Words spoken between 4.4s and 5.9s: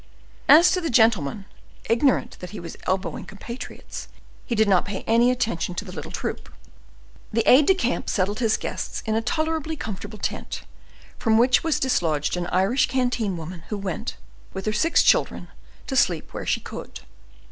he did not pay any attention to